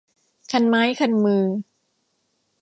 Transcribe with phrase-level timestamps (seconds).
[0.51, 1.45] คันไม้คันมือ